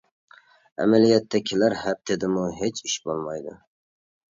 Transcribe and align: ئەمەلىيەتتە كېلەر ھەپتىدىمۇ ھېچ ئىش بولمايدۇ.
ئەمەلىيەتتە 0.85 1.41
كېلەر 1.51 1.77
ھەپتىدىمۇ 1.83 2.49
ھېچ 2.65 2.83
ئىش 2.91 2.99
بولمايدۇ. 3.07 3.57